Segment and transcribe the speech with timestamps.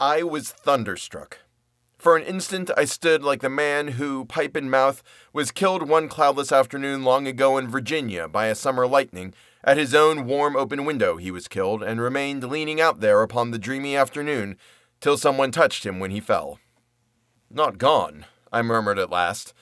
[0.00, 1.40] I was thunderstruck.
[1.98, 5.02] For an instant, I stood like the man who, pipe in mouth,
[5.34, 9.34] was killed one cloudless afternoon long ago in Virginia by a summer lightning.
[9.62, 13.50] At his own warm open window he was killed, and remained leaning out there upon
[13.50, 14.56] the dreamy afternoon
[15.02, 16.58] till someone touched him when he fell.
[17.50, 19.52] Not gone, I murmured at last,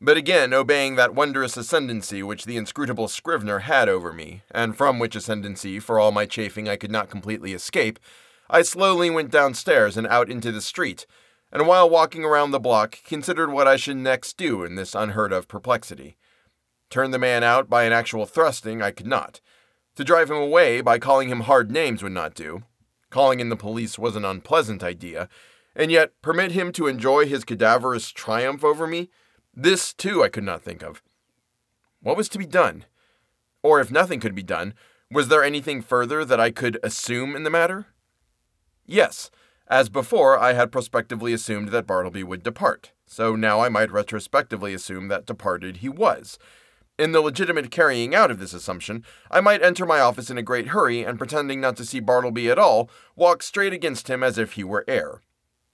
[0.00, 5.00] but again obeying that wondrous ascendancy which the inscrutable Scrivener had over me, and from
[5.00, 7.98] which ascendancy, for all my chafing, I could not completely escape,
[8.50, 11.06] I slowly went downstairs and out into the street
[11.52, 15.32] and while walking around the block, considered what I should next do in this unheard
[15.32, 16.16] of perplexity.
[16.90, 19.40] Turn the man out by an actual thrusting, I could not.
[19.96, 22.62] To drive him away by calling him hard names would not do.
[23.10, 25.28] Calling in the police was an unpleasant idea,
[25.74, 29.10] and yet permit him to enjoy his cadaverous triumph over me?
[29.52, 31.02] This, too, I could not think of.
[32.00, 32.84] What was to be done?
[33.62, 34.74] Or if nothing could be done,
[35.10, 37.88] was there anything further that I could assume in the matter?
[38.90, 39.30] Yes,
[39.68, 44.74] as before, I had prospectively assumed that Bartleby would depart, so now I might retrospectively
[44.74, 46.40] assume that departed he was.
[46.98, 50.42] In the legitimate carrying out of this assumption, I might enter my office in a
[50.42, 54.38] great hurry and, pretending not to see Bartleby at all, walk straight against him as
[54.38, 55.22] if he were air.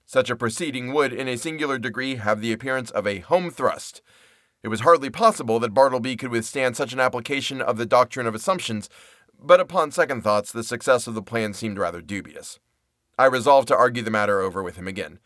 [0.04, 4.02] Such a proceeding would, in a singular degree, have the appearance of a home thrust.
[4.62, 8.34] It was hardly possible that Bartleby could withstand such an application of the doctrine of
[8.34, 8.90] assumptions,
[9.42, 12.58] but upon second thoughts, the success of the plan seemed rather dubious.
[13.18, 15.18] I resolved to argue the matter over with him again.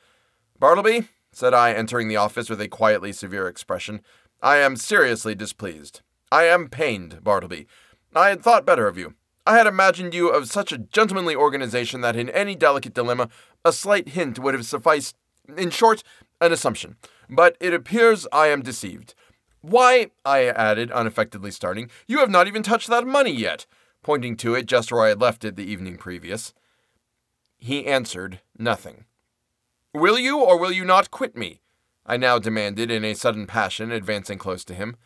[0.58, 4.00] Bartleby, said I, entering the office with a quietly severe expression,
[4.42, 6.00] I am seriously displeased.
[6.33, 7.66] I am pained, Bartleby.
[8.14, 9.14] I had thought better of you.
[9.46, 13.28] I had imagined you of such a gentlemanly organization that in any delicate dilemma
[13.64, 15.16] a slight hint would have sufficed.
[15.56, 16.02] In short,
[16.41, 16.96] an assumption.
[17.28, 19.14] But it appears I am deceived.
[19.62, 23.66] Why, I added, unaffectedly starting, you have not even touched that money yet,
[24.02, 26.55] pointing to it just where I had left it the evening previous.
[27.61, 29.05] He answered nothing.
[29.92, 31.61] Will you or will you not quit me?
[32.06, 34.97] I now demanded in a sudden passion, advancing close to him.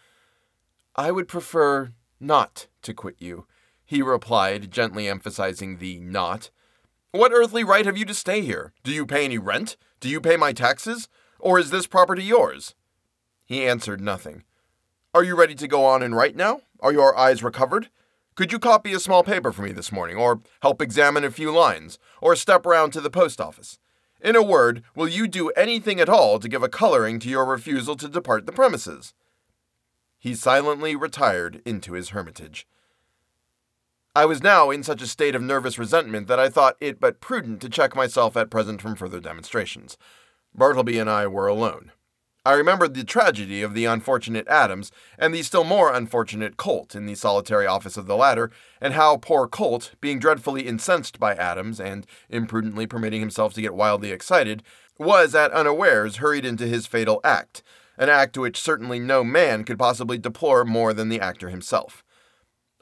[0.95, 3.47] I would prefer not to quit you,
[3.85, 6.51] he replied, gently emphasizing the not.
[7.11, 8.73] What earthly right have you to stay here?
[8.85, 9.77] Do you pay any rent?
[9.99, 11.09] Do you pay my taxes?
[11.41, 12.75] Or is this property yours?
[13.45, 14.45] He answered nothing.
[15.13, 16.61] Are you ready to go on and write now?
[16.81, 17.91] Are your eyes recovered?
[18.37, 21.53] Could you copy a small paper for me this morning, or help examine a few
[21.53, 23.79] lines, or step round to the post office?
[24.21, 27.45] In a word, will you do anything at all to give a coloring to your
[27.45, 29.15] refusal to depart the premises?
[30.19, 32.67] He silently retired into his hermitage.
[34.17, 37.21] I was now in such a state of nervous resentment that I thought it but
[37.21, 39.97] prudent to check myself at present from further demonstrations.
[40.53, 41.93] Bartleby and I were alone.
[42.47, 47.07] I remembered the tragedy of the unfortunate Adams and the still more unfortunate Colt in
[47.07, 48.51] the solitary office of the latter,
[48.83, 53.75] and how poor Colt, being dreadfully incensed by Adams and imprudently permitting himself to get
[53.75, 54.63] wildly excited,
[54.99, 57.63] was at unawares hurried into his fatal act,
[57.97, 62.05] an act which certainly no man could possibly deplore more than the actor himself.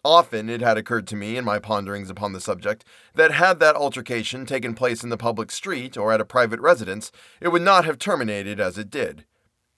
[0.04, 2.84] Often it had occurred to me in my ponderings upon the subject
[3.14, 7.12] that had that altercation taken place in the public street or at a private residence,
[7.40, 9.24] it would not have terminated as it did.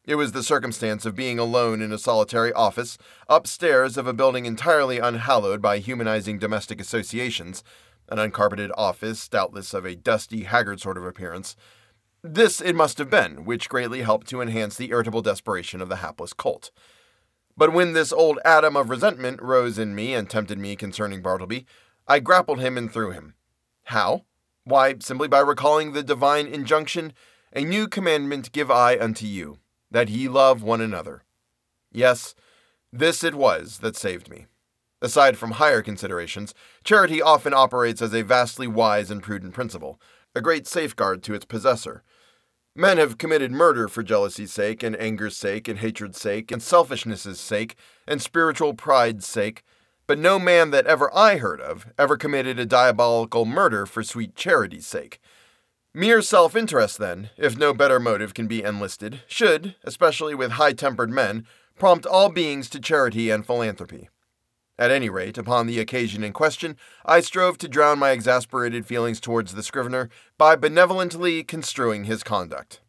[0.06, 4.44] It was the circumstance of being alone in a solitary office, upstairs of a building
[4.44, 7.64] entirely unhallowed by humanizing domestic associations,
[8.10, 11.56] an uncarpeted office, doubtless of a dusty, haggard sort of appearance.
[12.22, 15.96] This it must have been, which greatly helped to enhance the irritable desperation of the
[15.96, 16.70] hapless colt.
[17.56, 21.64] But when this old Adam of resentment rose in me and tempted me concerning Bartleby,
[22.06, 23.36] I grappled him and threw him.
[23.84, 24.26] How?
[24.64, 27.14] Why, simply by recalling the divine injunction,
[27.54, 29.60] A new commandment give I unto you
[29.94, 31.22] that ye love one another.
[31.92, 32.34] Yes,
[32.92, 34.46] this it was that saved me.
[35.00, 40.00] Aside from higher considerations, charity often operates as a vastly wise and prudent principle,
[40.34, 42.02] a great safeguard to its possessor.
[42.74, 47.38] Men have committed murder for jealousy's sake, and anger's sake, and hatred's sake, and selfishness's
[47.38, 49.62] sake, and spiritual pride's sake,
[50.08, 54.34] but no man that ever I heard of ever committed a diabolical murder for sweet
[54.34, 55.20] charity's sake.
[55.96, 60.72] Mere self interest, then, if no better motive can be enlisted, should, especially with high
[60.72, 61.46] tempered men,
[61.78, 64.08] prompt all beings to charity and philanthropy.
[64.76, 69.20] At any rate, upon the occasion in question, I strove to drown my exasperated feelings
[69.20, 72.80] towards the scrivener by benevolently construing his conduct.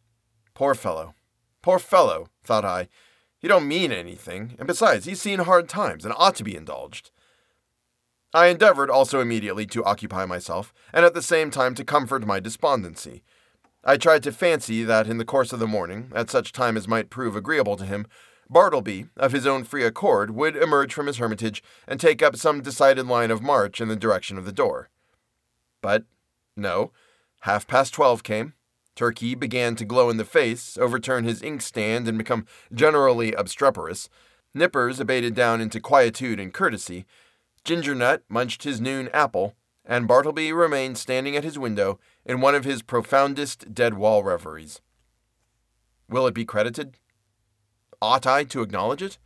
[0.52, 1.14] Poor fellow.
[1.62, 2.88] Poor fellow, thought I.
[3.38, 7.12] He don't mean anything, and besides, he's seen hard times and ought to be indulged.
[8.36, 12.38] I endeavored also immediately to occupy myself, and at the same time to comfort my
[12.38, 13.22] despondency.
[13.82, 16.86] I tried to fancy that in the course of the morning, at such time as
[16.86, 18.06] might prove agreeable to him,
[18.50, 22.60] Bartleby, of his own free accord, would emerge from his hermitage and take up some
[22.60, 24.90] decided line of march in the direction of the door.
[25.80, 26.04] But,
[26.54, 26.92] no.
[27.40, 28.52] Half past twelve came.
[28.94, 34.10] Turkey began to glow in the face, overturn his inkstand, and become generally obstreperous.
[34.52, 37.06] Nippers abated down into quietude and courtesy.
[37.66, 42.64] Gingernut munched his noon apple, and Bartleby remained standing at his window in one of
[42.64, 44.80] his profoundest dead wall reveries.
[46.08, 46.96] Will it be credited?
[48.00, 49.18] Ought I to acknowledge it?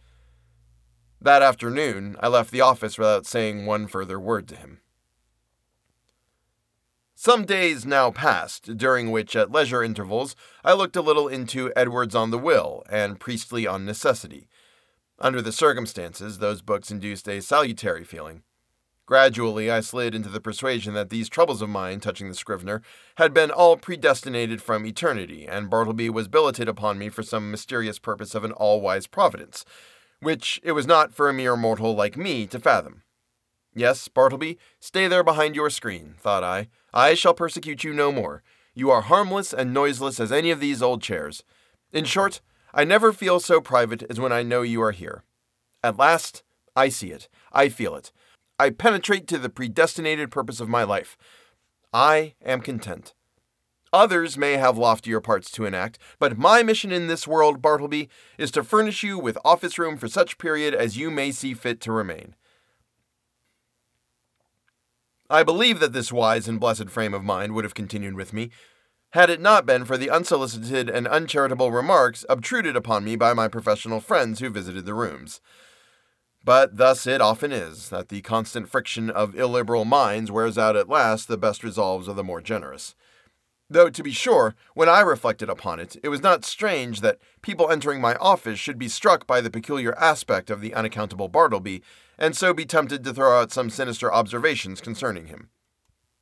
[1.21, 4.81] That afternoon, I left the office without saying one further word to him.
[7.15, 10.35] Some days now passed, during which, at leisure intervals,
[10.65, 14.49] I looked a little into Edwards on the Will and Priestley on Necessity.
[15.21, 18.43] Under the circumstances, those books induced a salutary feeling.
[19.05, 22.81] Gradually, I slid into the persuasion that these troubles of mine touching the Scrivener
[23.17, 27.99] had been all predestinated from eternity, and Bartleby was billeted upon me for some mysterious
[27.99, 29.65] purpose of an all wise providence,
[30.21, 33.03] which it was not for a mere mortal like me to fathom.
[33.75, 36.69] Yes, Bartleby, stay there behind your screen, thought I.
[36.95, 38.43] I shall persecute you no more.
[38.75, 41.43] You are harmless and noiseless as any of these old chairs.
[41.93, 42.41] In short,
[42.73, 45.25] I never feel so private as when I know you are here.
[45.83, 46.43] At last,
[46.77, 47.29] I see it.
[47.53, 48.13] I feel it.
[48.59, 51.17] I penetrate to the predestinated purpose of my life.
[51.93, 53.15] I am content.
[53.93, 58.09] Others may have loftier parts to enact, but my mission in this world, Bartleby,
[58.39, 61.81] is to furnish you with office room for such period as you may see fit
[61.81, 62.37] to remain.
[65.29, 68.51] I believe that this wise and blessed frame of mind would have continued with me,
[69.13, 73.49] had it not been for the unsolicited and uncharitable remarks obtruded upon me by my
[73.49, 75.41] professional friends who visited the rooms.
[76.45, 80.89] But thus it often is, that the constant friction of illiberal minds wears out at
[80.89, 82.95] last the best resolves of the more generous.
[83.69, 87.71] Though, to be sure, when I reflected upon it, it was not strange that people
[87.71, 91.83] entering my office should be struck by the peculiar aspect of the unaccountable Bartleby,
[92.19, 95.51] and so be tempted to throw out some sinister observations concerning him.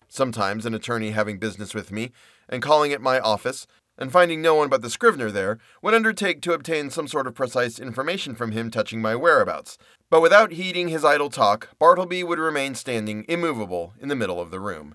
[0.09, 2.13] Sometimes an attorney having business with me,
[2.49, 3.67] and calling at my office,
[3.99, 7.35] and finding no one but the scrivener there, would undertake to obtain some sort of
[7.35, 9.77] precise information from him touching my whereabouts.
[10.11, 14.51] But without heeding his idle talk, Bartleby would remain standing immovable in the middle of
[14.51, 14.95] the room.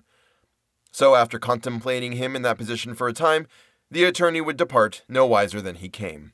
[0.90, 3.46] So, after contemplating him in that position for a time,
[3.90, 6.32] the attorney would depart no wiser than he came.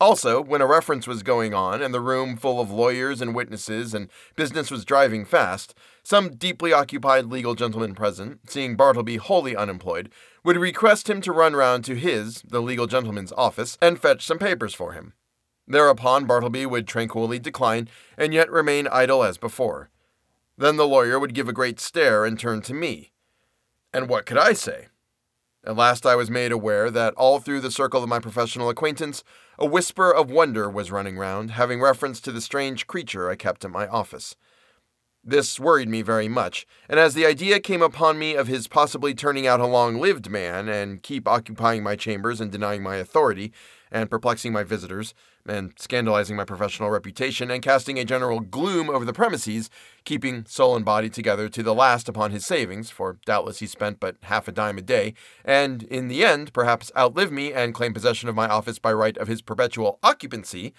[0.00, 3.94] Also, when a reference was going on and the room full of lawyers and witnesses
[3.94, 10.10] and business was driving fast, some deeply occupied legal gentleman present, seeing Bartleby wholly unemployed,
[10.44, 14.38] would request him to run round to his, the legal gentleman's, office and fetch some
[14.38, 15.14] papers for him.
[15.66, 17.88] Thereupon Bartleby would tranquilly decline
[18.18, 19.90] and yet remain idle as before.
[20.58, 23.12] Then the lawyer would give a great stare and turn to me.
[23.92, 24.88] And what could I say?
[25.64, 29.22] At last I was made aware that all through the circle of my professional acquaintance,
[29.58, 33.64] a whisper of wonder was running round, having reference to the strange creature I kept
[33.64, 34.34] at my office.
[35.24, 39.14] This worried me very much, and as the idea came upon me of his possibly
[39.14, 43.52] turning out a long lived man and keep occupying my chambers and denying my authority,
[43.92, 45.14] and perplexing my visitors,
[45.46, 49.70] and scandalizing my professional reputation, and casting a general gloom over the premises,
[50.04, 54.00] keeping soul and body together to the last upon his savings, for doubtless he spent
[54.00, 55.14] but half a dime a day,
[55.44, 59.16] and in the end perhaps outlive me and claim possession of my office by right
[59.18, 60.74] of his perpetual occupancy.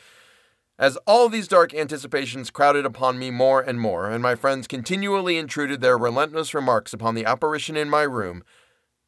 [0.79, 5.37] As all these dark anticipations crowded upon me more and more, and my friends continually
[5.37, 8.43] intruded their relentless remarks upon the apparition in my room,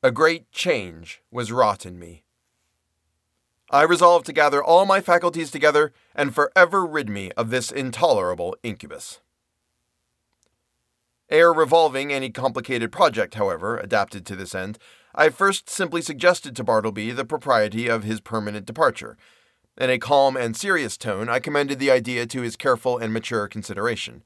[0.03, 2.23] a great change was wrought in me.
[3.71, 8.55] I resolved to gather all my faculties together and forever rid me of this intolerable
[8.61, 9.21] incubus.
[11.31, 14.77] Ere revolving any complicated project, however, adapted to this end,
[15.15, 19.17] I first simply suggested to Bartleby the propriety of his permanent departure.
[19.77, 23.47] In a calm and serious tone, I commended the idea to his careful and mature
[23.47, 24.23] consideration.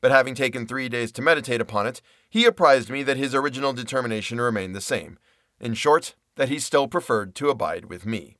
[0.00, 2.00] But having taken three days to meditate upon it,
[2.30, 5.18] he apprised me that his original determination remained the same.
[5.60, 8.36] In short, that he still preferred to abide with me.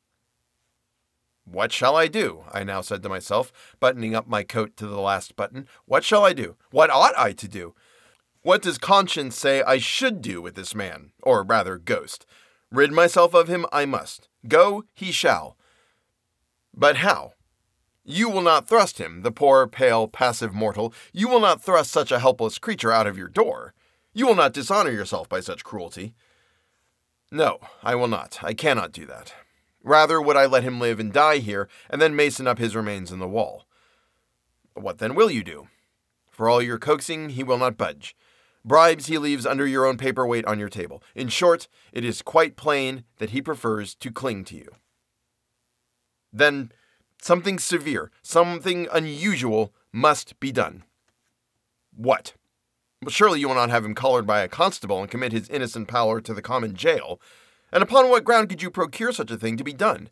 [1.44, 2.44] What shall I do?
[2.52, 5.66] I now said to myself, buttoning up my coat to the last button.
[5.84, 6.56] What shall I do?
[6.70, 7.74] What ought I to do?
[8.42, 12.26] What does conscience say I should do with this man, or rather ghost?
[12.70, 14.28] Rid myself of him I must.
[14.46, 15.56] Go he shall.
[16.76, 17.32] But how?
[18.04, 20.92] You will not thrust him, the poor, pale, passive mortal.
[21.12, 23.74] You will not thrust such a helpless creature out of your door.
[24.12, 26.14] You will not dishonor yourself by such cruelty.
[27.32, 28.38] No, I will not.
[28.42, 29.34] I cannot do that.
[29.82, 33.10] Rather would I let him live and die here, and then mason up his remains
[33.10, 33.66] in the wall.
[34.74, 35.68] What then will you do?
[36.30, 38.14] For all your coaxing, he will not budge.
[38.64, 41.02] Bribes he leaves under your own paperweight on your table.
[41.14, 44.68] In short, it is quite plain that he prefers to cling to you.
[46.32, 46.72] Then
[47.20, 50.84] something severe, something unusual must be done.
[51.94, 52.34] What?
[53.00, 55.88] But surely you will not have him collared by a constable and commit his innocent
[55.88, 57.20] pallor to the common jail.
[57.72, 60.10] And upon what ground could you procure such a thing to be done?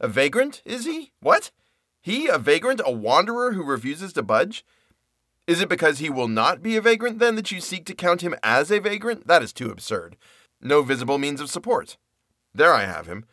[0.00, 1.12] A vagrant, is he?
[1.20, 1.50] What?
[2.00, 4.64] He, a vagrant, a wanderer who refuses to budge?
[5.46, 8.22] Is it because he will not be a vagrant, then, that you seek to count
[8.22, 9.26] him as a vagrant?
[9.26, 10.16] That is too absurd.
[10.60, 11.96] No visible means of support.
[12.54, 13.24] There I have him.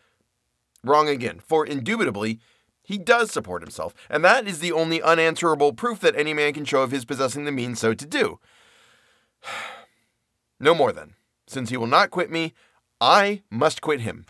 [0.84, 2.40] Wrong again, for indubitably,
[2.82, 6.66] he does support himself, and that is the only unanswerable proof that any man can
[6.66, 8.40] show of his possessing the means so to do.
[10.60, 11.14] no more then.
[11.48, 12.54] Since he will not quit me,
[13.00, 14.26] I must quit him.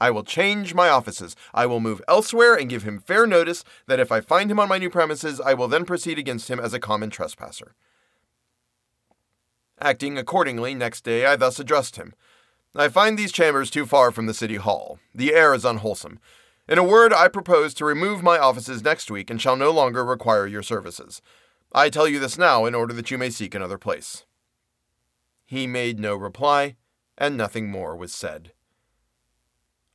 [0.00, 1.36] I will change my offices.
[1.54, 4.68] I will move elsewhere and give him fair notice that if I find him on
[4.68, 7.74] my new premises, I will then proceed against him as a common trespasser.
[9.80, 12.12] Acting accordingly, next day I thus addressed him.
[12.76, 14.98] I find these chambers too far from the city hall.
[15.14, 16.18] The air is unwholesome.
[16.68, 20.04] In a word, I propose to remove my offices next week and shall no longer
[20.04, 21.22] require your services.
[21.72, 24.24] I tell you this now in order that you may seek another place.
[25.44, 26.76] He made no reply,
[27.16, 28.52] and nothing more was said.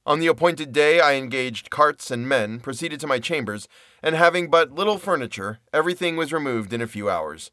[0.05, 3.67] On the appointed day, I engaged carts and men, proceeded to my chambers,
[4.01, 7.51] and having but little furniture, everything was removed in a few hours.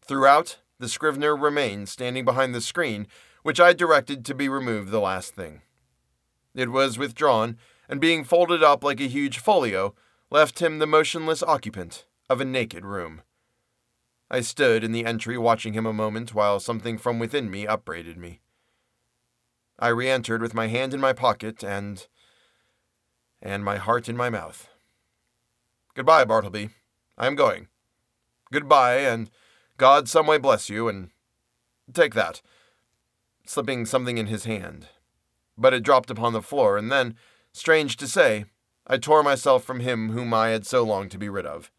[0.00, 3.06] Throughout, the scrivener remained standing behind the screen,
[3.42, 5.62] which I directed to be removed the last thing.
[6.54, 7.56] It was withdrawn,
[7.88, 9.94] and being folded up like a huge folio,
[10.30, 13.22] left him the motionless occupant of a naked room.
[14.30, 18.18] I stood in the entry watching him a moment while something from within me upbraided
[18.18, 18.40] me.
[19.78, 22.06] I re entered with my hand in my pocket and.
[23.40, 24.68] and my heart in my mouth.
[25.94, 26.70] Goodbye, Bartleby.
[27.16, 27.68] I am going.
[28.52, 29.30] Goodbye, and
[29.76, 31.10] God some way bless you, and
[31.92, 32.42] take that,
[33.48, 34.88] slipping something in his hand.
[35.56, 37.16] But it dropped upon the floor, and then,
[37.52, 38.44] strange to say,
[38.86, 41.70] I tore myself from him whom I had so longed to be rid of.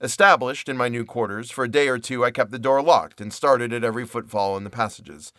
[0.00, 3.20] Established in my new quarters, for a day or two I kept the door locked
[3.20, 5.32] and started at every footfall in the passages.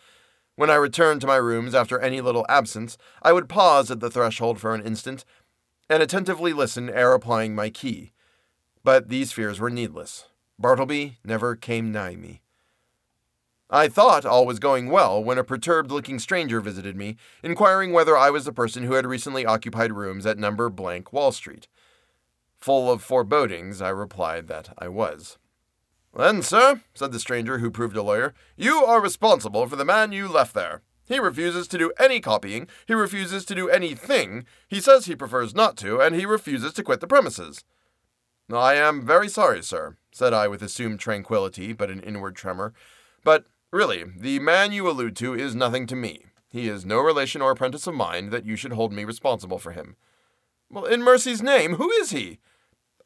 [0.56, 4.10] When I returned to my rooms after any little absence, I would pause at the
[4.10, 5.24] threshold for an instant
[5.88, 8.12] and attentively listen ere applying my key.
[8.82, 10.24] But these fears were needless.
[10.58, 12.42] Bartleby never came nigh me.
[13.70, 18.16] I thought all was going well when a perturbed looking stranger visited me, inquiring whether
[18.16, 21.68] I was the person who had recently occupied rooms at number blank Wall Street.
[22.56, 25.36] Full of forebodings, I replied that I was.
[26.16, 30.12] Then, sir, said the stranger, who proved a lawyer, you are responsible for the man
[30.12, 30.82] you left there.
[31.06, 35.54] He refuses to do any copying, he refuses to do anything, he says he prefers
[35.54, 37.64] not to, and he refuses to quit the premises.
[38.50, 42.72] I am very sorry, sir, said I with assumed tranquillity, but an inward tremor.
[43.24, 46.26] But, really, the man you allude to is nothing to me.
[46.48, 49.72] He is no relation or apprentice of mine that you should hold me responsible for
[49.72, 49.96] him.
[50.70, 52.38] Well, in mercy's name, who is he?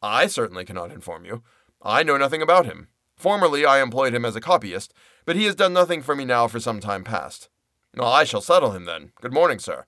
[0.03, 1.43] I certainly cannot inform you.
[1.81, 2.89] I know nothing about him.
[3.17, 4.93] Formerly I employed him as a copyist,
[5.25, 7.49] but he has done nothing for me now for some time past.
[7.97, 9.13] Well, I shall settle him then.
[9.21, 9.87] Good morning, sir.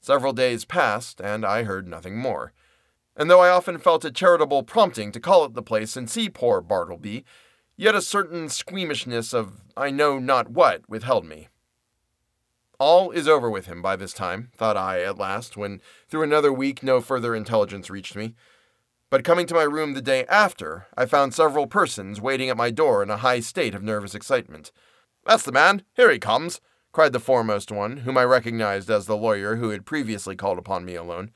[0.00, 2.52] Several days passed, and I heard nothing more.
[3.16, 6.28] And though I often felt a charitable prompting to call at the place and see
[6.28, 7.24] poor Bartleby,
[7.76, 11.48] yet a certain squeamishness of I know not what withheld me.
[12.78, 16.52] All is over with him by this time, thought I at last, when through another
[16.52, 18.34] week no further intelligence reached me.
[19.10, 22.70] But coming to my room the day after, I found several persons waiting at my
[22.70, 24.72] door in a high state of nervous excitement.
[25.24, 25.82] That's the man!
[25.94, 26.60] Here he comes!
[26.90, 30.84] cried the foremost one, whom I recognized as the lawyer who had previously called upon
[30.84, 31.30] me alone.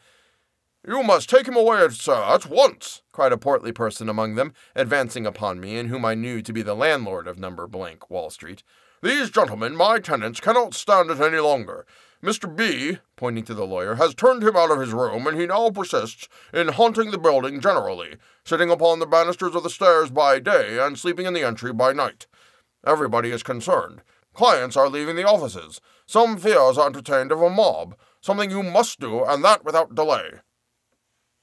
[0.88, 5.26] You must take him away, sir, at once, cried a portly person among them, advancing
[5.26, 8.62] upon me, and whom I knew to be the landlord of number blank Wall Street.
[9.02, 11.84] These gentlemen, my tenants, cannot stand it any longer.
[12.22, 12.48] Mr.
[12.56, 15.68] B, pointing to the lawyer, has turned him out of his room, and he now
[15.68, 18.16] persists in haunting the building generally,
[18.46, 21.92] sitting upon the banisters of the stairs by day and sleeping in the entry by
[21.92, 22.26] night.
[22.86, 24.00] Everybody is concerned.
[24.32, 25.82] Clients are leaving the offices.
[26.06, 27.94] Some fears are entertained of a mob.
[28.22, 30.40] Something you must do, and that without delay.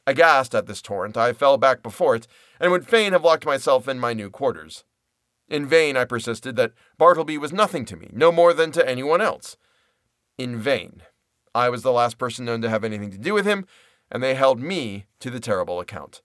[0.08, 2.28] Aghast at this torrent, I fell back before it,
[2.60, 4.84] and would fain have locked myself in my new quarters.
[5.48, 9.22] In vain I persisted that Bartleby was nothing to me, no more than to anyone
[9.22, 9.58] else.
[10.38, 11.02] In vain.
[11.54, 13.66] I was the last person known to have anything to do with him,
[14.12, 16.22] and they held me to the terrible account.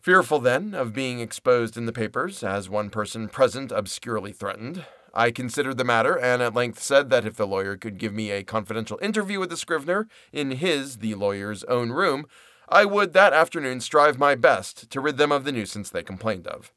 [0.00, 4.84] Fearful, then, of being exposed in the papers, as one person present obscurely threatened,
[5.16, 8.32] I considered the matter, and at length said that if the lawyer could give me
[8.32, 12.26] a confidential interview with the scrivener in his, the lawyer's, own room,
[12.68, 16.48] I would that afternoon strive my best to rid them of the nuisance they complained
[16.48, 16.72] of.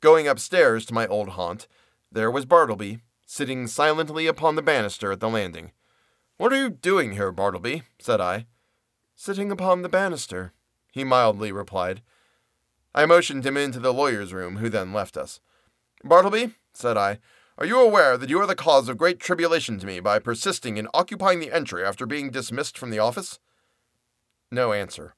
[0.00, 1.68] Going upstairs to my old haunt,
[2.10, 5.70] there was Bartleby, sitting silently upon the banister at the landing.
[6.36, 7.84] What are you doing here, Bartleby?
[8.00, 8.46] said I.
[9.14, 10.52] Sitting upon the banister,
[10.90, 12.02] he mildly replied.
[12.92, 15.40] I motioned him into the lawyer's room, who then left us.
[16.04, 17.18] Bartleby, said I,
[17.56, 20.76] are you aware that you are the cause of great tribulation to me by persisting
[20.76, 23.38] in occupying the entry after being dismissed from the office?
[24.50, 25.14] No answer.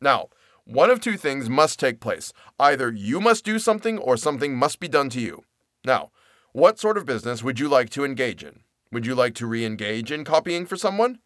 [0.00, 0.28] Now,
[0.64, 2.32] one of two things must take place.
[2.60, 5.42] Either you must do something or something must be done to you.
[5.84, 6.12] Now,
[6.52, 8.60] what sort of business would you like to engage in?
[8.92, 11.18] Would you like to re engage in copying for someone?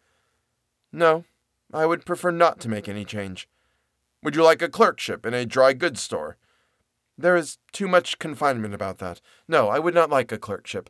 [0.91, 1.25] No,
[1.71, 3.47] I would prefer not to make any change.
[4.23, 6.37] Would you like a clerkship in a dry goods store?
[7.17, 9.21] There is too much confinement about that.
[9.47, 10.89] No, I would not like a clerkship.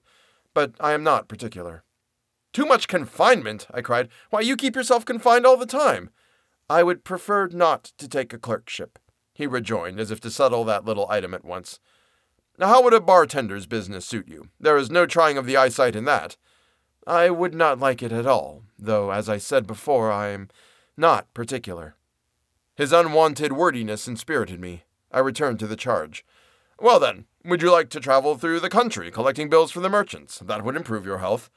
[0.54, 1.84] But I am not particular.
[2.52, 3.68] Too much confinement?
[3.72, 4.10] I cried.
[4.30, 6.10] Why, you keep yourself confined all the time.
[6.70, 9.00] I would prefer not to take a clerkship,
[9.34, 11.80] he rejoined, as if to settle that little item at once.
[12.58, 14.50] Now, how would a bartender's business suit you?
[14.60, 16.36] There is no trying of the eyesight in that.
[17.06, 20.50] I would not like it at all, though, as I said before, I am
[20.98, 21.96] not particular.
[22.76, 24.84] His unwonted wordiness inspirited me.
[25.12, 26.26] I returned to the charge.
[26.80, 30.40] Well, then, would you like to travel through the country collecting bills for the merchants?
[30.40, 31.50] That would improve your health.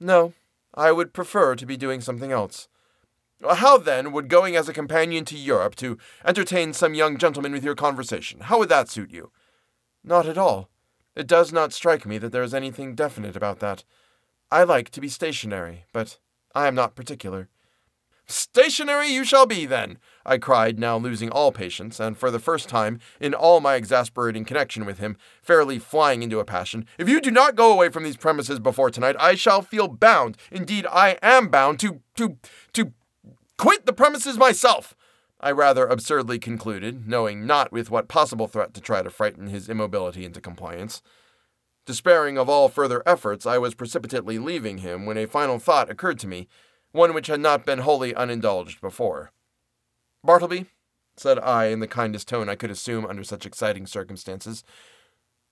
[0.00, 0.32] No,
[0.74, 2.68] I would prefer to be doing something else.
[3.42, 7.52] Uh, how then would going as a companion to Europe to entertain some young gentleman
[7.52, 9.30] with your conversation, how would that suit you?
[10.04, 10.68] Not at all.
[11.14, 13.84] It does not strike me that there is anything definite about that.
[14.50, 16.18] I like to be stationary, but
[16.54, 17.48] I am not particular.
[18.32, 22.66] Stationary you shall be, then, I cried, now losing all patience, and for the first
[22.66, 26.86] time, in all my exasperating connection with him, fairly flying into a passion.
[26.96, 30.38] If you do not go away from these premises before tonight, I shall feel bound,
[30.50, 32.38] indeed I am bound, to, to,
[32.72, 32.94] to
[33.58, 34.96] quit the premises myself.
[35.38, 39.68] I rather absurdly concluded, knowing not with what possible threat to try to frighten his
[39.68, 41.02] immobility into compliance.
[41.84, 46.18] Despairing of all further efforts, I was precipitately leaving him when a final thought occurred
[46.20, 46.48] to me
[46.92, 49.32] one which had not been wholly unindulged before.
[50.22, 50.66] Bartleby,
[51.16, 54.62] said I in the kindest tone I could assume under such exciting circumstances,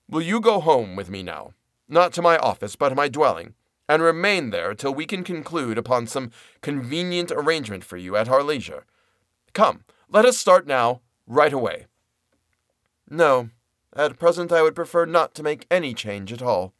[0.09, 1.53] will you go home with me now?
[1.87, 3.53] Not to my office, but to my dwelling,
[3.89, 8.43] and remain there till we can conclude upon some convenient arrangement for you at our
[8.43, 8.85] leisure.
[9.53, 11.87] Come, let us start now, right away.
[13.09, 13.49] No,
[13.93, 16.73] at present I would prefer not to make any change at all.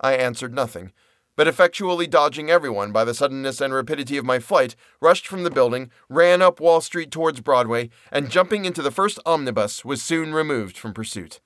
[0.00, 0.92] I answered nothing,
[1.36, 5.50] but effectually dodging everyone by the suddenness and rapidity of my flight, rushed from the
[5.50, 10.34] building, ran up Wall Street towards Broadway, and jumping into the first omnibus, was soon
[10.34, 11.40] removed from pursuit.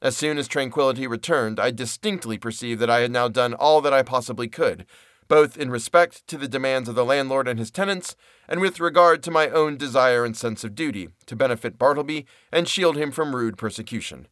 [0.00, 3.92] As soon as tranquillity returned, I distinctly perceived that I had now done all that
[3.92, 4.84] I possibly could,
[5.28, 8.16] both in respect to the demands of the landlord and his tenants,
[8.48, 12.68] and with regard to my own desire and sense of duty, to benefit Bartleby and
[12.68, 14.28] shield him from rude persecution.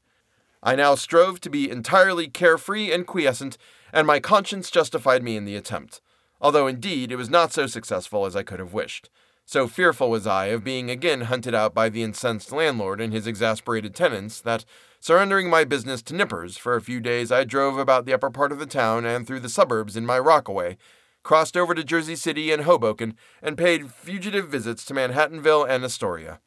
[0.62, 3.56] I now strove to be entirely carefree and quiescent,
[3.92, 6.00] and my conscience justified me in the attempt,
[6.40, 9.10] although indeed it was not so successful as I could have wished.
[9.44, 13.26] So fearful was I of being again hunted out by the incensed landlord and his
[13.26, 14.64] exasperated tenants that,
[15.00, 18.52] surrendering my business to nippers, for a few days I drove about the upper part
[18.52, 20.76] of the town and through the suburbs in my rockaway,
[21.22, 26.40] crossed over to Jersey City and Hoboken, and paid fugitive visits to Manhattanville and Astoria.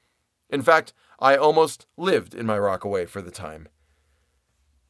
[0.49, 3.67] In fact, I almost lived in my rockaway for the time.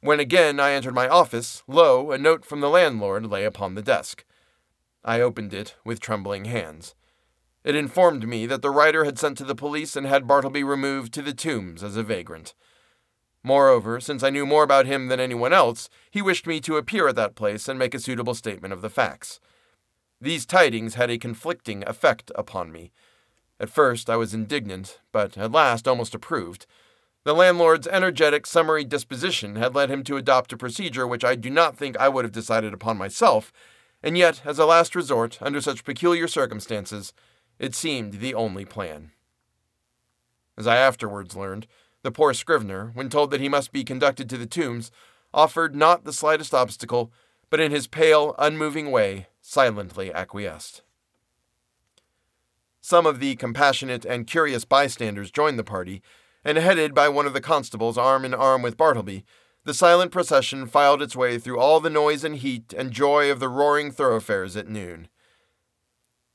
[0.03, 3.81] When again I entered my office, lo, a note from the landlord lay upon the
[3.81, 4.25] desk.
[5.01, 6.93] I opened it with trembling hands.
[7.63, 11.13] It informed me that the writer had sent to the police and had Bartleby removed
[11.13, 12.53] to the tombs as a vagrant.
[13.45, 17.07] Moreover, since I knew more about him than anyone else, he wished me to appear
[17.07, 19.39] at that place and make a suitable statement of the facts.
[20.19, 22.91] These tidings had a conflicting effect upon me.
[23.57, 26.65] At first I was indignant, but at last almost approved.
[27.25, 31.49] The landlord's energetic, summary disposition had led him to adopt a procedure which I do
[31.49, 33.53] not think I would have decided upon myself,
[34.01, 37.13] and yet, as a last resort, under such peculiar circumstances,
[37.59, 39.11] it seemed the only plan.
[40.57, 41.65] As I afterwards learned,
[42.01, 44.91] the poor scrivener, when told that he must be conducted to the tombs,
[45.33, 47.13] offered not the slightest obstacle,
[47.49, 50.81] but in his pale, unmoving way, silently acquiesced.
[52.81, 56.01] Some of the compassionate and curious bystanders joined the party,
[56.43, 59.23] and headed by one of the constables arm in arm with Bartleby,
[59.63, 63.39] the silent procession filed its way through all the noise and heat and joy of
[63.39, 65.07] the roaring thoroughfares at noon.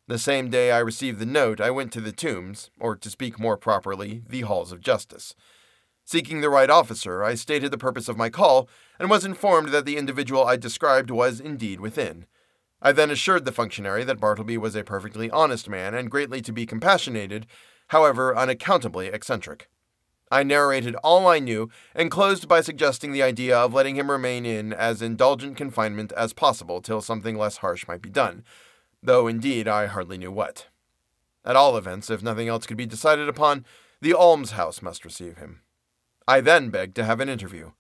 [0.07, 3.38] The same day I received the note, I went to the tombs, or to speak
[3.38, 5.35] more properly, the halls of justice.
[6.07, 8.66] Seeking the right officer, I stated the purpose of my call,
[8.99, 12.25] and was informed that the individual I described was indeed within.
[12.81, 16.53] I then assured the functionary that Bartleby was a perfectly honest man and greatly to
[16.53, 17.47] be compassionated,
[17.88, 19.68] however unaccountably eccentric.
[20.31, 24.45] I narrated all I knew and closed by suggesting the idea of letting him remain
[24.45, 28.45] in as indulgent confinement as possible till something less harsh might be done,
[29.03, 30.67] though indeed I hardly knew what.
[31.45, 33.64] At all events, if nothing else could be decided upon,
[34.01, 35.62] the almshouse must receive him.
[36.27, 37.71] I then begged to have an interview.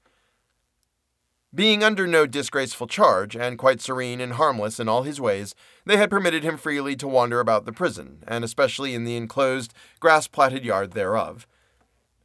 [1.54, 5.54] Being under no disgraceful charge, and quite serene and harmless in all his ways,
[5.86, 9.72] they had permitted him freely to wander about the prison, and especially in the enclosed,
[9.98, 11.46] grass platted yard thereof.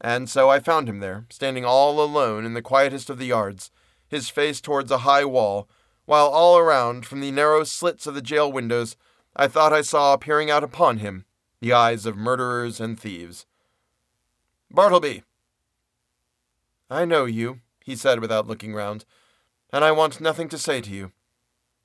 [0.01, 3.71] And so I found him there, standing all alone in the quietest of the yards,
[4.08, 5.67] his face towards a high wall,
[6.06, 8.97] while all around, from the narrow slits of the jail windows,
[9.36, 11.25] I thought I saw peering out upon him
[11.62, 13.45] the eyes of murderers and thieves.
[14.69, 15.23] Bartleby!
[16.89, 19.06] I know you, he said without looking round,
[19.71, 21.12] and I want nothing to say to you.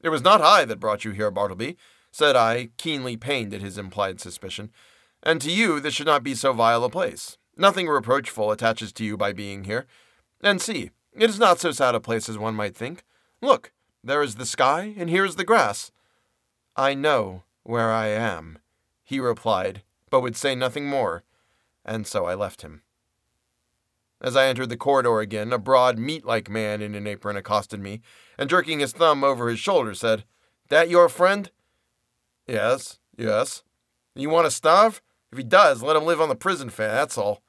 [0.03, 1.77] It was not I that brought you here, Bartleby,
[2.11, 4.71] said I, keenly pained at his implied suspicion,
[5.23, 7.39] and to you this should not be so vile a place.
[7.61, 9.87] Nothing reproachful attaches to you by being here.
[10.41, 13.03] And see, it is not so sad a place as one might think.
[13.43, 13.73] Look,
[14.05, 15.91] there is the sky, and here is the grass.
[16.77, 18.61] I know where I am,
[19.03, 21.25] he replied, but would say nothing more,
[21.85, 22.83] and so I left him.
[24.21, 27.81] As I entered the corridor again, a broad, meat like man in an apron accosted
[27.81, 28.01] me,
[28.39, 30.25] and jerking his thumb over his shoulder, said,
[30.69, 31.51] That your friend?
[32.47, 33.65] Yes, yes.
[34.15, 35.03] You want to starve?
[35.33, 37.43] If he does, let him live on the prison fare, that's all.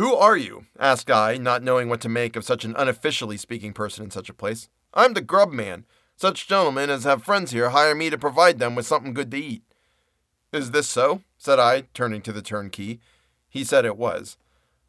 [0.00, 0.64] Who are you?
[0.78, 4.30] asked I, not knowing what to make of such an unofficially speaking person in such
[4.30, 4.70] a place.
[4.94, 5.84] I'm the grub man.
[6.16, 9.36] Such gentlemen as have friends here hire me to provide them with something good to
[9.36, 9.62] eat.
[10.54, 11.20] Is this so?
[11.36, 12.98] said I, turning to the turnkey.
[13.50, 14.38] He said it was.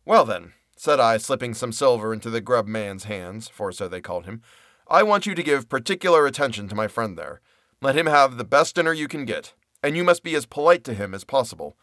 [0.06, 4.00] Well then, said I, slipping some silver into the grub man's hands, for so they
[4.00, 4.42] called him,
[4.88, 7.42] I want you to give particular attention to my friend there.
[7.82, 10.86] Let him have the best dinner you can get, and you must be as polite
[10.86, 11.76] to him as possible.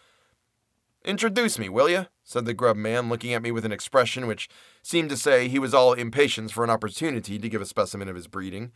[1.04, 2.06] Introduce me, will you?
[2.28, 4.50] Said the grub man, looking at me with an expression which
[4.82, 8.16] seemed to say he was all impatience for an opportunity to give a specimen of
[8.16, 8.70] his breeding.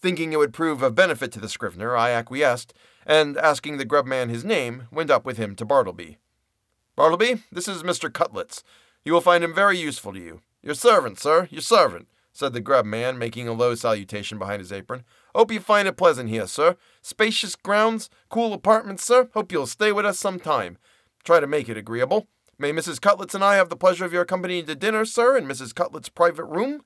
[0.00, 2.74] Thinking it would prove of benefit to the scrivener, I acquiesced,
[3.06, 6.18] and asking the grub man his name, went up with him to Bartleby.
[6.96, 8.12] Bartleby, this is Mr.
[8.12, 8.64] Cutlets,
[9.04, 10.40] you will find him very useful to you.
[10.60, 14.72] Your servant, sir, your servant, said the grub man, making a low salutation behind his
[14.72, 15.04] apron.
[15.36, 16.76] Hope you find it pleasant here, sir.
[17.00, 19.28] Spacious grounds, cool apartments, sir.
[19.34, 20.78] Hope you'll stay with us some time.
[21.22, 22.26] Try to make it agreeable.
[22.60, 23.00] May Mrs.
[23.00, 25.74] Cutlets and I have the pleasure of your company to dinner, sir, in Mrs.
[25.74, 26.84] Cutlets' private room?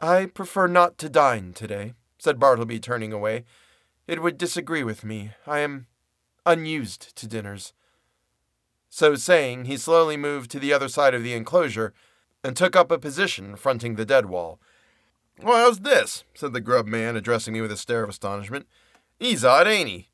[0.00, 3.44] I prefer not to dine today, said Bartleby, turning away.
[4.08, 5.30] It would disagree with me.
[5.46, 5.86] I am
[6.44, 7.74] unused to dinners.
[8.90, 11.94] So saying, he slowly moved to the other side of the enclosure
[12.42, 14.58] and took up a position fronting the dead wall.
[15.40, 16.24] Well, how's this?
[16.34, 18.66] said the grub man, addressing me with a stare of astonishment.
[19.20, 20.08] He's odd, ain't he?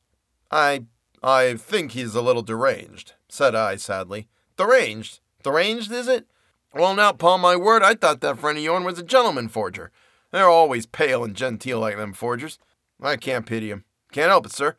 [0.51, 0.85] I
[1.23, 4.29] I think he's a little deranged, said I sadly.
[4.57, 5.21] Deranged?
[5.43, 6.27] Deranged, is it?
[6.75, 9.91] Well, now, upon my word, I thought that friend of yourn was a gentleman forger.
[10.31, 12.59] They're always pale and genteel like them forgers.
[13.01, 13.85] I can't pity him.
[14.13, 14.77] Can't help it, sir.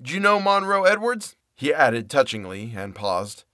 [0.00, 1.36] Do you know Monroe Edwards?
[1.56, 3.44] he added touchingly, and paused.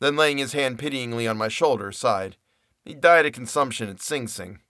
[0.00, 2.36] Then, laying his hand pityingly on my shoulder, sighed.
[2.84, 4.60] He died of consumption at Sing Sing.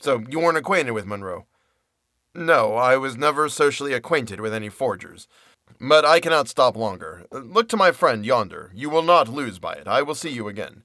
[0.00, 1.46] So, you weren't acquainted with Monroe?
[2.34, 5.28] No, I was never socially acquainted with any forgers.
[5.80, 7.26] But I cannot stop longer.
[7.30, 8.70] Look to my friend yonder.
[8.74, 9.86] You will not lose by it.
[9.86, 10.84] I will see you again.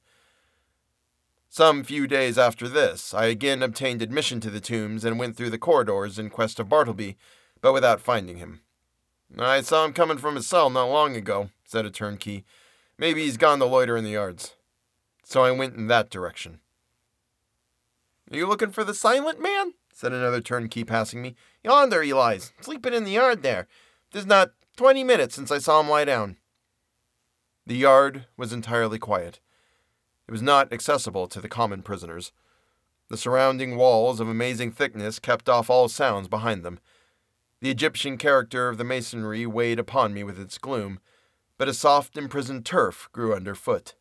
[1.50, 5.50] Some few days after this, I again obtained admission to the tombs and went through
[5.50, 7.18] the corridors in quest of Bartleby,
[7.60, 8.62] but without finding him.
[9.38, 12.46] I saw him coming from his cell not long ago, said a turnkey.
[12.98, 14.56] Maybe he's gone to loiter in the yards.
[15.24, 16.60] So I went in that direction.
[18.32, 19.74] Are you looking for the silent man?
[19.94, 21.36] said another turnkey passing me.
[21.64, 23.68] Yonder he lies, sleeping in the yard there.
[24.12, 26.38] Tis not twenty minutes since I saw him lie down.
[27.66, 29.42] The yard was entirely quiet.
[30.26, 32.32] It was not accessible to the common prisoners.
[33.10, 36.80] The surrounding walls of amazing thickness kept off all sounds behind them.
[37.60, 41.02] The Egyptian character of the masonry weighed upon me with its gloom,
[41.58, 43.96] but a soft imprisoned turf grew underfoot.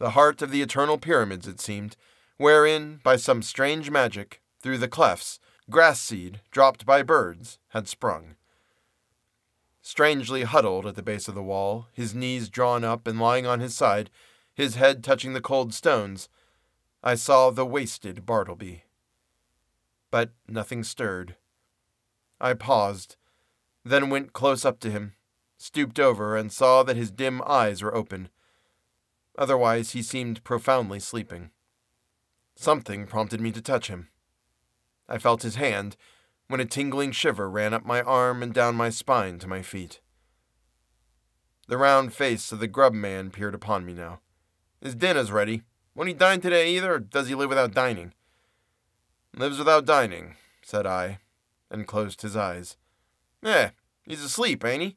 [0.00, 1.96] The heart of the eternal pyramids, it seemed,
[2.36, 8.34] wherein, by some strange magic, through the clefts, grass seed, dropped by birds, had sprung.
[9.90, 13.58] Strangely huddled at the base of the wall, his knees drawn up and lying on
[13.58, 14.08] his side,
[14.54, 16.28] his head touching the cold stones,
[17.02, 18.84] I saw the wasted Bartleby.
[20.12, 21.34] But nothing stirred.
[22.40, 23.16] I paused,
[23.84, 25.14] then went close up to him,
[25.58, 28.28] stooped over, and saw that his dim eyes were open.
[29.36, 31.50] Otherwise, he seemed profoundly sleeping.
[32.54, 34.08] Something prompted me to touch him.
[35.08, 35.96] I felt his hand
[36.50, 40.00] when a tingling shiver ran up my arm and down my spine to my feet.
[41.68, 44.20] The round face of the grub man peered upon me now.
[44.80, 45.62] His dinner's ready.
[45.94, 48.12] Won't he dine today either, or does he live without dining?
[49.36, 51.20] Lives without dining, said I,
[51.70, 52.76] and closed his eyes.
[53.44, 53.70] Eh,
[54.04, 54.96] he's asleep, ain't he?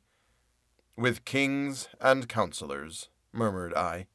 [0.96, 4.08] with kings and counselors, murmured I.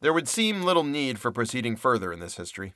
[0.00, 2.74] There would seem little need for proceeding further in this history.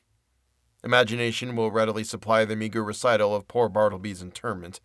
[0.89, 4.81] Imagination will readily supply the meager recital of poor Bartleby's interment.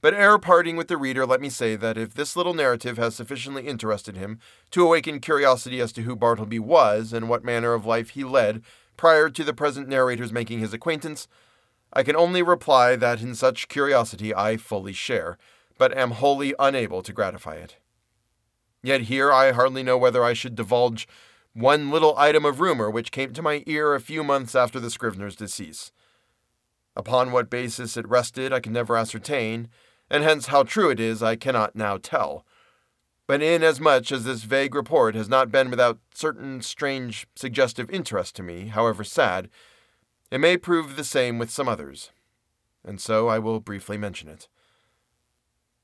[0.00, 3.14] But ere parting with the reader, let me say that if this little narrative has
[3.14, 4.38] sufficiently interested him
[4.70, 8.62] to awaken curiosity as to who Bartleby was and what manner of life he led
[8.96, 11.28] prior to the present narrator's making his acquaintance,
[11.92, 15.36] I can only reply that in such curiosity I fully share,
[15.76, 17.76] but am wholly unable to gratify it.
[18.82, 21.06] Yet here I hardly know whether I should divulge
[21.56, 24.90] one little item of rumor which came to my ear a few months after the
[24.90, 25.90] scrivener's decease.
[26.94, 29.68] Upon what basis it rested I can never ascertain,
[30.10, 32.44] and hence how true it is I cannot now tell.
[33.26, 38.42] But inasmuch as this vague report has not been without certain strange suggestive interest to
[38.42, 39.48] me, however sad,
[40.30, 42.10] it may prove the same with some others,
[42.84, 44.46] and so I will briefly mention it.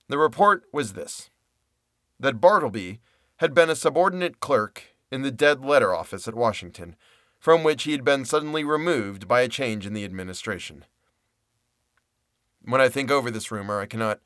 [0.08, 1.30] The report was this
[2.20, 3.00] that Bartleby
[3.36, 6.96] had been a subordinate clerk in the dead letter office at Washington,
[7.38, 10.86] from which he had been suddenly removed by a change in the administration.
[12.64, 14.20] When I think over this rumor, I cannot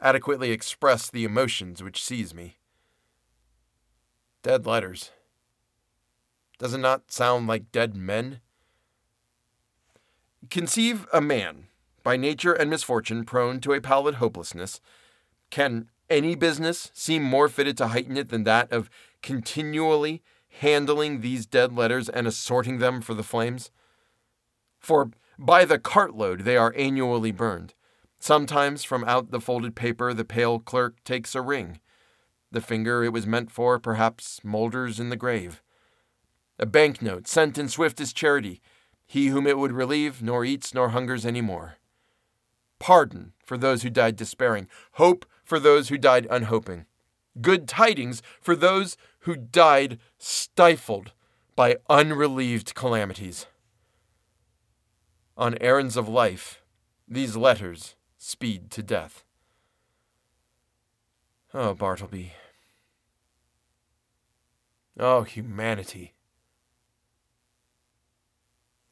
[0.00, 2.58] adequately express the emotions which seize me.
[4.42, 5.12] Dead letters.
[6.58, 8.40] Does it not sound like dead men?
[10.50, 11.68] Conceive a man,
[12.02, 14.80] by nature and misfortune prone to a pallid hopelessness.
[15.50, 18.88] Can any business seem more fitted to heighten it than that of
[19.22, 20.22] continually
[20.60, 23.70] handling these dead letters and assorting them for the flames?
[24.78, 27.74] For by the cartload they are annually burned.
[28.18, 31.80] Sometimes from out the folded paper the pale clerk takes a ring.
[32.50, 35.62] The finger it was meant for perhaps moulders in the grave.
[36.58, 38.60] A banknote sent in swiftest charity
[39.08, 41.76] he whom it would relieve nor eats nor hungers any more.
[42.78, 46.84] Pardon for those who died despairing, hope for those who died unhoping,
[47.40, 51.12] good tidings for those who died stifled
[51.56, 53.46] by unrelieved calamities.
[55.38, 56.60] On errands of life,
[57.08, 59.24] these letters speed to death.
[61.54, 62.34] Oh, Bartleby.
[65.00, 66.12] Oh, humanity.